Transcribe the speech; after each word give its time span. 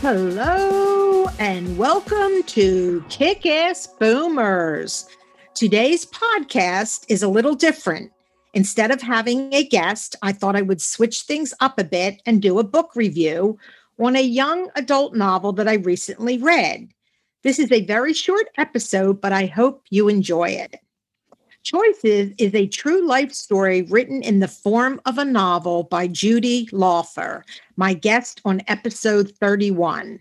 Hello 0.00 1.26
and 1.40 1.76
welcome 1.76 2.44
to 2.44 3.04
Kick 3.08 3.44
Ass 3.44 3.88
Boomers. 3.98 5.08
Today's 5.54 6.06
podcast 6.06 7.04
is 7.08 7.24
a 7.24 7.28
little 7.28 7.56
different. 7.56 8.12
Instead 8.54 8.92
of 8.92 9.02
having 9.02 9.52
a 9.52 9.64
guest, 9.64 10.14
I 10.22 10.30
thought 10.30 10.54
I 10.54 10.62
would 10.62 10.80
switch 10.80 11.22
things 11.22 11.52
up 11.60 11.80
a 11.80 11.84
bit 11.84 12.22
and 12.26 12.40
do 12.40 12.60
a 12.60 12.64
book 12.64 12.94
review 12.94 13.58
on 13.98 14.14
a 14.14 14.22
young 14.22 14.70
adult 14.76 15.16
novel 15.16 15.52
that 15.54 15.66
I 15.66 15.74
recently 15.74 16.38
read. 16.38 16.90
This 17.42 17.58
is 17.58 17.72
a 17.72 17.84
very 17.84 18.14
short 18.14 18.46
episode, 18.56 19.20
but 19.20 19.32
I 19.32 19.46
hope 19.46 19.82
you 19.90 20.08
enjoy 20.08 20.50
it. 20.50 20.76
Choices 21.70 22.32
is 22.38 22.54
a 22.54 22.66
true 22.66 23.06
life 23.06 23.30
story 23.30 23.82
written 23.82 24.22
in 24.22 24.38
the 24.38 24.48
form 24.48 25.02
of 25.04 25.18
a 25.18 25.24
novel 25.26 25.82
by 25.82 26.06
Judy 26.06 26.64
Lauther, 26.72 27.42
my 27.76 27.92
guest 27.92 28.40
on 28.46 28.62
episode 28.68 29.32
31. 29.38 30.18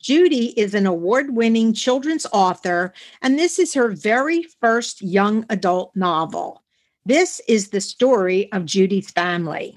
Judy 0.00 0.56
is 0.56 0.72
an 0.72 0.86
award 0.86 1.34
winning 1.34 1.72
children's 1.72 2.28
author, 2.32 2.92
and 3.22 3.36
this 3.36 3.58
is 3.58 3.74
her 3.74 3.90
very 3.90 4.44
first 4.60 5.02
young 5.02 5.44
adult 5.50 5.90
novel. 5.96 6.62
This 7.04 7.40
is 7.48 7.70
the 7.70 7.80
story 7.80 8.52
of 8.52 8.64
Judy's 8.64 9.10
family. 9.10 9.76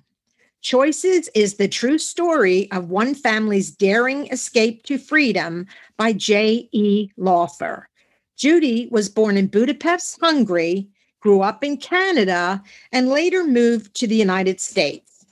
Choices 0.61 1.29
is 1.33 1.55
the 1.55 1.67
true 1.67 1.97
story 1.97 2.71
of 2.71 2.91
one 2.91 3.15
family's 3.15 3.71
daring 3.71 4.27
escape 4.27 4.83
to 4.83 4.99
freedom 4.99 5.65
by 5.97 6.13
J.E. 6.13 7.09
Lauther. 7.17 7.85
Judy 8.35 8.87
was 8.91 9.09
born 9.09 9.35
in 9.35 9.47
Budapest, 9.47 10.19
Hungary, 10.21 10.91
grew 11.19 11.41
up 11.41 11.63
in 11.63 11.77
Canada, 11.77 12.61
and 12.91 13.09
later 13.09 13.43
moved 13.43 13.95
to 13.95 14.07
the 14.07 14.15
United 14.15 14.59
States. 14.59 15.25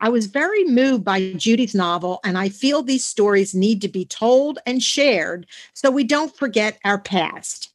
I 0.00 0.08
was 0.08 0.26
very 0.26 0.64
moved 0.64 1.04
by 1.04 1.32
Judy's 1.34 1.74
novel, 1.74 2.20
and 2.24 2.36
I 2.36 2.48
feel 2.48 2.82
these 2.82 3.04
stories 3.04 3.54
need 3.54 3.80
to 3.82 3.88
be 3.88 4.04
told 4.04 4.58
and 4.66 4.82
shared 4.82 5.46
so 5.72 5.90
we 5.90 6.04
don't 6.04 6.36
forget 6.36 6.78
our 6.84 6.98
past. 6.98 7.70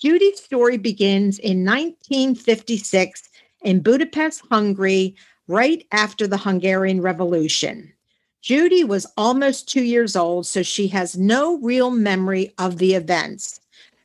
Judy's 0.00 0.40
story 0.42 0.76
begins 0.76 1.38
in 1.38 1.64
1956 1.64 3.28
in 3.62 3.80
Budapest, 3.80 4.42
Hungary, 4.50 5.16
right 5.48 5.86
after 5.92 6.26
the 6.26 6.36
Hungarian 6.36 7.00
Revolution. 7.00 7.92
Judy 8.40 8.84
was 8.84 9.06
almost 9.16 9.68
two 9.68 9.82
years 9.82 10.16
old, 10.16 10.46
so 10.46 10.62
she 10.62 10.88
has 10.88 11.16
no 11.16 11.58
real 11.58 11.90
memory 11.90 12.52
of 12.58 12.78
the 12.78 12.94
events. 12.94 13.60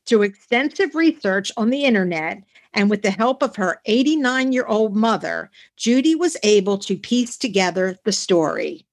Through 0.05 0.23
extensive 0.23 0.95
research 0.95 1.51
on 1.57 1.69
the 1.69 1.83
internet, 1.83 2.43
and 2.73 2.89
with 2.89 3.01
the 3.01 3.11
help 3.11 3.41
of 3.41 3.55
her 3.55 3.81
89 3.85 4.51
year 4.51 4.65
old 4.65 4.95
mother, 4.95 5.49
Judy 5.75 6.15
was 6.15 6.37
able 6.43 6.77
to 6.79 6.95
piece 6.97 7.37
together 7.37 7.97
the 8.03 8.11
story. 8.11 8.85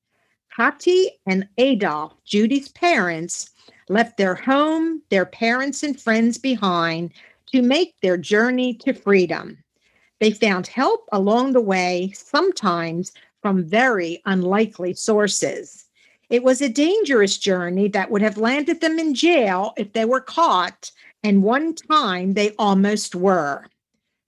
Kati 0.57 1.09
and 1.27 1.49
Adolf, 1.59 2.15
Judy's 2.25 2.69
parents, 2.71 3.51
left 3.89 4.17
their 4.17 4.35
home, 4.35 5.03
their 5.11 5.27
parents, 5.27 5.83
and 5.83 6.01
friends 6.01 6.39
behind 6.39 7.13
to 7.53 7.63
make 7.63 7.95
their 8.01 8.17
journey 8.17 8.75
to 8.75 8.93
freedom. 8.93 9.59
They 10.19 10.31
found 10.31 10.67
help 10.67 11.07
along 11.13 11.53
the 11.53 11.61
way, 11.61 12.13
sometimes 12.15 13.13
from 13.43 13.65
very 13.65 14.23
unlikely 14.25 14.95
sources. 14.95 15.85
It 16.31 16.43
was 16.43 16.61
a 16.61 16.69
dangerous 16.69 17.39
journey 17.39 17.89
that 17.89 18.11
would 18.11 18.23
have 18.23 18.39
landed 18.39 18.81
them 18.81 18.99
in 18.99 19.15
jail 19.15 19.75
if 19.77 19.93
they 19.93 20.05
were 20.05 20.21
caught, 20.21 20.91
and 21.27 21.43
one 21.43 21.75
time 21.75 22.35
they 22.35 22.53
almost 22.57 23.17
were. 23.17 23.67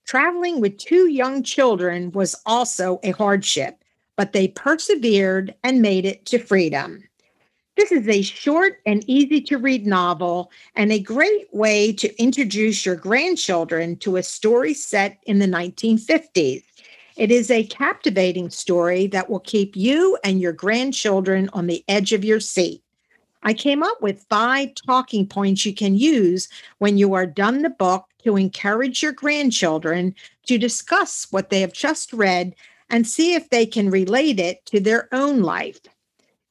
Traveling 0.05 0.61
with 0.61 0.79
two 0.79 1.09
young 1.09 1.45
children 1.45 2.11
was 2.11 2.35
also 2.45 2.99
a 3.05 3.13
hardship, 3.13 3.85
but 4.17 4.33
they 4.33 4.49
persevered 4.49 5.55
and 5.63 5.81
made 5.81 6.05
it 6.05 6.27
to 6.27 6.41
freedom. 6.41 7.05
This 7.77 7.93
is 7.93 8.09
a 8.09 8.23
short 8.23 8.81
and 8.85 9.05
easy 9.09 9.41
to 9.43 9.59
read 9.59 9.87
novel 9.87 10.51
and 10.75 10.91
a 10.91 10.99
great 10.99 11.47
way 11.55 11.93
to 11.93 12.21
introduce 12.21 12.85
your 12.85 12.97
grandchildren 12.97 13.95
to 13.99 14.17
a 14.17 14.23
story 14.25 14.75
set 14.75 15.19
in 15.25 15.39
the 15.39 15.47
1950s. 15.47 16.65
It 17.17 17.31
is 17.31 17.49
a 17.49 17.63
captivating 17.63 18.51
story 18.51 19.07
that 19.09 19.31
will 19.31 19.39
keep 19.39 19.77
you 19.77 20.19
and 20.25 20.41
your 20.41 20.53
grandchildren 20.53 21.49
on 21.53 21.69
the 21.69 21.85
edge 21.87 22.13
of 22.13 22.25
your 22.25 22.41
seat. 22.41 22.83
I 23.49 23.55
came 23.55 23.83
up 23.83 24.03
with 24.03 24.27
five 24.29 24.75
talking 24.75 25.27
points 25.27 25.65
you 25.65 25.73
can 25.73 25.97
use 25.97 26.51
when 26.81 26.99
you 26.99 27.15
are 27.15 27.25
done 27.25 27.63
the 27.63 27.71
book 27.71 28.05
to 28.23 28.37
encourage 28.37 29.03
your 29.03 29.13
grandchildren 29.13 30.15
to 30.49 30.59
discuss 30.59 31.27
what 31.31 31.49
they 31.49 31.63
have 31.63 31.73
just 31.73 32.13
read 32.13 32.55
and 32.91 33.07
see 33.07 33.33
if 33.33 33.49
they 33.49 33.65
can 33.65 33.89
relate 33.89 34.39
it 34.39 34.67
to 34.67 34.81
their 34.81 35.09
own 35.15 35.41
life. 35.41 35.81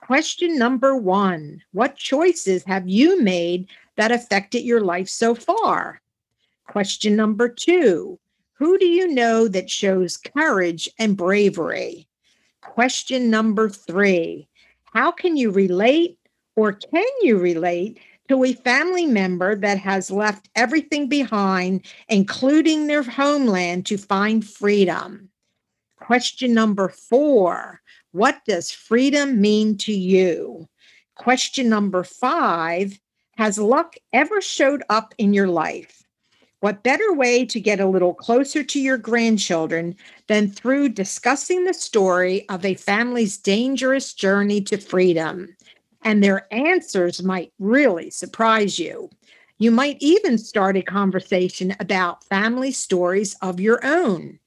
Question 0.02 0.58
number 0.58 0.98
one 0.98 1.62
What 1.72 1.98
choices 1.98 2.64
have 2.64 2.90
you 2.90 3.22
made 3.22 3.68
that 3.96 4.12
affected 4.12 4.64
your 4.64 4.82
life 4.82 5.08
so 5.08 5.36
far? 5.36 6.02
Question 6.66 7.16
number 7.16 7.48
two 7.48 8.18
Who 8.54 8.80
do 8.80 8.88
you 8.88 9.08
know 9.08 9.48
that 9.48 9.70
shows 9.70 10.18
courage 10.18 10.90
and 10.98 11.16
bravery? 11.16 12.08
Question 12.62 13.30
number 13.30 13.70
three 13.70 14.48
How 14.94 15.12
can 15.12 15.38
you 15.38 15.52
relate 15.52 16.18
or 16.58 16.74
can 16.74 17.06
you 17.22 17.38
relate 17.38 18.00
to 18.28 18.44
a 18.44 18.52
family 18.52 19.06
member 19.06 19.56
that 19.56 19.78
has 19.78 20.12
left 20.12 20.50
everything 20.56 21.08
behind, 21.08 21.86
including 22.10 22.88
their 22.88 23.04
homeland, 23.04 23.86
to 23.86 23.98
find 23.98 24.46
freedom? 24.46 25.30
Question 25.98 26.54
number 26.54 26.90
four 26.90 27.80
What 28.12 28.42
does 28.46 28.72
freedom 28.72 29.40
mean 29.40 29.78
to 29.78 29.94
you? 29.94 30.68
Question 31.16 31.70
number 31.70 32.04
five 32.04 33.00
Has 33.38 33.60
luck 33.60 33.96
ever 34.12 34.42
showed 34.42 34.84
up 34.90 35.14
in 35.20 35.34
your 35.34 35.48
life? 35.48 36.04
What 36.60 36.82
better 36.82 37.14
way 37.14 37.46
to 37.46 37.60
get 37.60 37.80
a 37.80 37.86
little 37.86 38.16
closer 38.16 38.64
to 38.64 38.82
your 38.82 38.98
grandchildren 38.98 39.96
than 40.28 40.50
through 40.50 40.90
discussing 40.90 41.66
the 41.66 41.74
story 41.74 42.50
of 42.50 42.66
a 42.66 42.74
family's 42.74 43.38
dangerous 43.38 44.12
journey 44.12 44.62
to 44.62 44.78
freedom? 44.78 45.56
And 46.08 46.24
their 46.24 46.48
answers 46.54 47.22
might 47.22 47.52
really 47.60 48.10
surprise 48.10 48.80
you. 48.80 49.10
You 49.58 49.72
might 49.72 49.98
even 50.00 50.38
start 50.38 50.78
a 50.78 50.82
conversation 50.82 51.76
about 51.82 52.24
family 52.24 52.72
stories 52.72 53.36
of 53.42 53.60
your 53.60 53.86
own. 53.86 54.40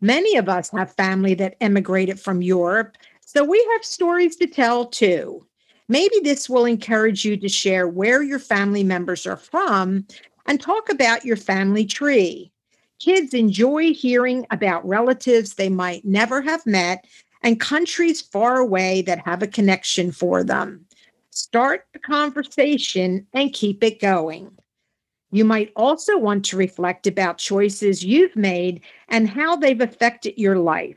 Many 0.00 0.36
of 0.36 0.48
us 0.48 0.70
have 0.70 0.96
family 0.96 1.34
that 1.34 1.54
emigrated 1.60 2.18
from 2.18 2.42
Europe, 2.42 2.96
so 3.20 3.44
we 3.44 3.64
have 3.74 3.84
stories 3.84 4.34
to 4.36 4.48
tell 4.48 4.86
too. 4.86 5.46
Maybe 5.86 6.18
this 6.24 6.50
will 6.50 6.64
encourage 6.64 7.24
you 7.24 7.36
to 7.36 7.48
share 7.48 7.86
where 7.86 8.20
your 8.20 8.40
family 8.40 8.82
members 8.82 9.24
are 9.24 9.36
from 9.36 10.08
and 10.46 10.60
talk 10.60 10.88
about 10.90 11.24
your 11.24 11.36
family 11.36 11.84
tree. 11.84 12.50
Kids 12.98 13.34
enjoy 13.34 13.94
hearing 13.94 14.48
about 14.50 14.84
relatives 14.84 15.54
they 15.54 15.68
might 15.68 16.04
never 16.04 16.42
have 16.42 16.66
met 16.66 17.06
and 17.44 17.60
countries 17.60 18.20
far 18.20 18.56
away 18.56 19.02
that 19.02 19.24
have 19.24 19.44
a 19.44 19.46
connection 19.46 20.10
for 20.10 20.42
them. 20.42 20.83
Start 21.36 21.86
the 21.92 21.98
conversation 21.98 23.26
and 23.32 23.52
keep 23.52 23.82
it 23.82 24.00
going. 24.00 24.56
You 25.32 25.44
might 25.44 25.72
also 25.74 26.16
want 26.16 26.44
to 26.44 26.56
reflect 26.56 27.08
about 27.08 27.38
choices 27.38 28.04
you've 28.04 28.36
made 28.36 28.82
and 29.08 29.28
how 29.28 29.56
they've 29.56 29.80
affected 29.80 30.40
your 30.40 30.58
life. 30.60 30.96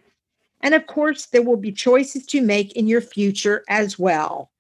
And 0.62 0.76
of 0.76 0.86
course, 0.86 1.26
there 1.26 1.42
will 1.42 1.58
be 1.58 1.72
choices 1.72 2.28
to 2.28 2.42
make 2.44 2.74
in 2.74 2.88
your 2.88 3.02
future 3.02 3.64
as 3.68 3.98
well. 3.98 4.52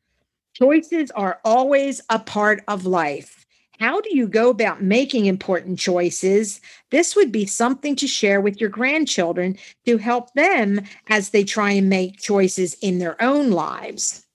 Choices 0.55 1.11
are 1.11 1.39
always 1.45 2.01
a 2.09 2.17
part 2.17 2.63
of 2.67 2.87
life. 2.87 3.45
How 3.79 4.01
do 4.01 4.17
you 4.17 4.27
go 4.27 4.49
about 4.49 4.81
making 4.81 5.27
important 5.27 5.77
choices? 5.77 6.59
This 6.89 7.15
would 7.15 7.31
be 7.31 7.45
something 7.45 7.95
to 7.97 8.07
share 8.07 8.41
with 8.41 8.59
your 8.59 8.71
grandchildren 8.71 9.59
to 9.85 9.97
help 9.97 10.33
them 10.33 10.81
as 11.09 11.29
they 11.29 11.43
try 11.43 11.73
and 11.73 11.87
make 11.87 12.19
choices 12.19 12.73
in 12.81 12.97
their 12.97 13.21
own 13.21 13.51
lives. 13.51 14.26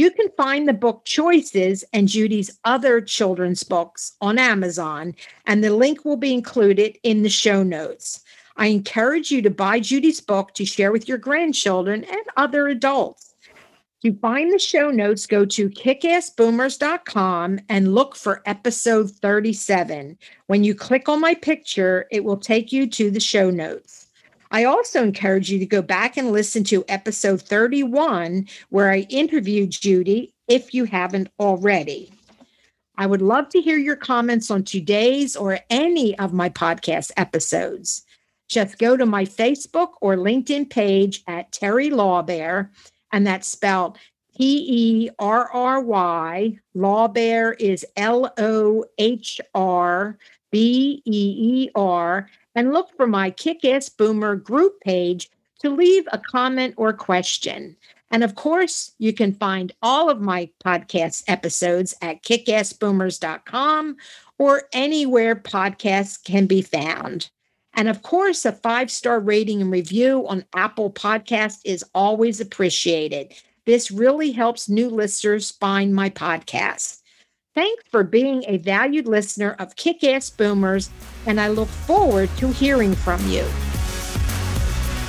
You 0.00 0.10
can 0.10 0.30
find 0.34 0.66
the 0.66 0.72
book 0.72 1.04
Choices 1.04 1.84
and 1.92 2.08
Judy's 2.08 2.58
other 2.64 3.02
children's 3.02 3.62
books 3.62 4.16
on 4.22 4.38
Amazon, 4.38 5.14
and 5.44 5.62
the 5.62 5.76
link 5.76 6.06
will 6.06 6.16
be 6.16 6.32
included 6.32 6.96
in 7.02 7.22
the 7.22 7.28
show 7.28 7.62
notes. 7.62 8.24
I 8.56 8.68
encourage 8.68 9.30
you 9.30 9.42
to 9.42 9.50
buy 9.50 9.78
Judy's 9.78 10.22
book 10.22 10.54
to 10.54 10.64
share 10.64 10.90
with 10.90 11.06
your 11.06 11.18
grandchildren 11.18 12.04
and 12.04 12.22
other 12.38 12.68
adults. 12.68 13.34
To 14.02 14.16
find 14.20 14.50
the 14.50 14.58
show 14.58 14.90
notes, 14.90 15.26
go 15.26 15.44
to 15.44 15.68
kickassboomers.com 15.68 17.58
and 17.68 17.94
look 17.94 18.16
for 18.16 18.42
episode 18.46 19.10
37. 19.10 20.16
When 20.46 20.64
you 20.64 20.74
click 20.74 21.10
on 21.10 21.20
my 21.20 21.34
picture, 21.34 22.06
it 22.10 22.24
will 22.24 22.38
take 22.38 22.72
you 22.72 22.88
to 22.88 23.10
the 23.10 23.20
show 23.20 23.50
notes. 23.50 23.99
I 24.50 24.64
also 24.64 25.02
encourage 25.02 25.50
you 25.50 25.58
to 25.60 25.66
go 25.66 25.82
back 25.82 26.16
and 26.16 26.32
listen 26.32 26.64
to 26.64 26.84
episode 26.88 27.42
31, 27.42 28.48
where 28.70 28.90
I 28.90 29.06
interviewed 29.08 29.70
Judy, 29.70 30.34
if 30.48 30.74
you 30.74 30.84
haven't 30.84 31.28
already. 31.38 32.12
I 32.96 33.06
would 33.06 33.22
love 33.22 33.48
to 33.50 33.60
hear 33.60 33.78
your 33.78 33.96
comments 33.96 34.50
on 34.50 34.64
today's 34.64 35.36
or 35.36 35.60
any 35.70 36.18
of 36.18 36.32
my 36.32 36.50
podcast 36.50 37.12
episodes. 37.16 38.02
Just 38.48 38.78
go 38.78 38.96
to 38.96 39.06
my 39.06 39.24
Facebook 39.24 39.92
or 40.00 40.16
LinkedIn 40.16 40.68
page 40.68 41.22
at 41.28 41.52
Terry 41.52 41.88
Lohrbeer 41.88 42.68
and 43.12 43.26
that's 43.26 43.46
spelled 43.46 43.96
T 44.36 44.66
E 45.06 45.10
R 45.18 45.50
R 45.52 45.80
Y. 45.80 46.58
Lohrbeer 46.76 47.54
is 47.60 47.86
L 47.96 48.32
O 48.38 48.84
H 48.98 49.40
R 49.54 50.18
B 50.50 51.02
E 51.04 51.34
E 51.38 51.70
R. 51.74 52.28
And 52.54 52.72
look 52.72 52.90
for 52.96 53.06
my 53.06 53.30
Kick 53.30 53.64
Ass 53.64 53.88
Boomer 53.88 54.36
group 54.36 54.80
page 54.80 55.30
to 55.60 55.70
leave 55.70 56.08
a 56.12 56.18
comment 56.18 56.74
or 56.76 56.92
question. 56.92 57.76
And 58.10 58.24
of 58.24 58.34
course, 58.34 58.92
you 58.98 59.12
can 59.12 59.32
find 59.32 59.72
all 59.82 60.10
of 60.10 60.20
my 60.20 60.50
podcast 60.64 61.22
episodes 61.28 61.94
at 62.02 62.22
kickassboomers.com 62.24 63.96
or 64.38 64.62
anywhere 64.72 65.36
podcasts 65.36 66.22
can 66.22 66.46
be 66.46 66.62
found. 66.62 67.30
And 67.74 67.88
of 67.88 68.02
course, 68.02 68.44
a 68.44 68.52
five 68.52 68.90
star 68.90 69.20
rating 69.20 69.60
and 69.60 69.70
review 69.70 70.26
on 70.26 70.44
Apple 70.54 70.90
Podcast 70.90 71.58
is 71.64 71.84
always 71.94 72.40
appreciated. 72.40 73.32
This 73.64 73.90
really 73.90 74.32
helps 74.32 74.68
new 74.68 74.88
listeners 74.88 75.52
find 75.52 75.94
my 75.94 76.10
podcast. 76.10 76.99
Thanks 77.54 77.82
for 77.90 78.04
being 78.04 78.44
a 78.46 78.58
valued 78.58 79.08
listener 79.08 79.56
of 79.58 79.74
Kick 79.74 80.04
Ass 80.04 80.30
Boomers, 80.30 80.88
and 81.26 81.40
I 81.40 81.48
look 81.48 81.68
forward 81.68 82.30
to 82.36 82.52
hearing 82.52 82.94
from 82.94 83.28
you. 83.28 83.44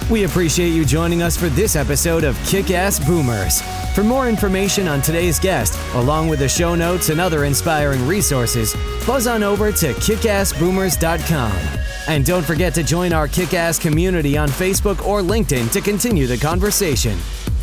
We 0.09 0.23
appreciate 0.25 0.71
you 0.71 0.83
joining 0.83 1.21
us 1.21 1.37
for 1.37 1.47
this 1.49 1.75
episode 1.75 2.23
of 2.23 2.35
Kick 2.45 2.71
Ass 2.71 2.99
Boomers. 2.99 3.61
For 3.93 4.03
more 4.03 4.27
information 4.27 4.87
on 4.87 5.01
today's 5.01 5.39
guest, 5.39 5.77
along 5.93 6.29
with 6.29 6.39
the 6.39 6.49
show 6.49 6.73
notes 6.73 7.09
and 7.09 7.21
other 7.21 7.45
inspiring 7.45 8.05
resources, 8.07 8.75
buzz 9.05 9.27
on 9.27 9.43
over 9.43 9.71
to 9.71 9.93
kickassboomers.com. 9.93 11.79
And 12.07 12.25
don't 12.25 12.45
forget 12.45 12.73
to 12.73 12.83
join 12.83 13.13
our 13.13 13.27
kick 13.27 13.53
ass 13.53 13.77
community 13.77 14.35
on 14.35 14.49
Facebook 14.49 15.05
or 15.05 15.21
LinkedIn 15.21 15.71
to 15.71 15.79
continue 15.79 16.25
the 16.25 16.37
conversation. 16.37 17.17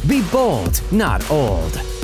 Be 0.07 0.23
bold, 0.31 0.81
not 0.93 1.29
old. 1.31 1.98